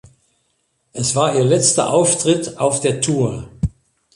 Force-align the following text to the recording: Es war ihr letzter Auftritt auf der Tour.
Es 0.93 1.15
war 1.15 1.35
ihr 1.35 1.43
letzter 1.45 1.91
Auftritt 1.91 2.57
auf 2.57 2.79
der 2.79 3.01
Tour. 3.01 3.51